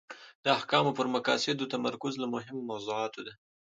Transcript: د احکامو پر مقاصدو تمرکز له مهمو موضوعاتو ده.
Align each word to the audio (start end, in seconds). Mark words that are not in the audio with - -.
د 0.43 0.45
احکامو 0.57 0.91
پر 0.97 1.07
مقاصدو 1.15 1.71
تمرکز 1.73 2.13
له 2.19 2.27
مهمو 2.33 2.67
موضوعاتو 2.71 3.19
ده. 3.27 3.33